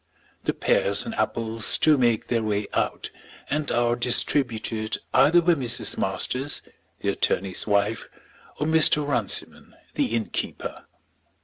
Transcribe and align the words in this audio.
The 0.45 0.53
pears 0.55 1.05
and 1.05 1.13
apples 1.13 1.77
do 1.77 1.95
make 1.95 2.25
their 2.25 2.41
way 2.41 2.65
out, 2.73 3.11
and 3.51 3.71
are 3.71 3.95
distributed 3.95 4.97
either 5.13 5.43
by 5.43 5.53
Mrs. 5.53 5.95
Masters, 5.95 6.63
the 7.01 7.09
attorney's 7.09 7.67
wife, 7.67 8.09
or 8.59 8.65
Mr. 8.65 9.07
Runciman, 9.07 9.75
the 9.93 10.15
innkeeper. 10.15 10.85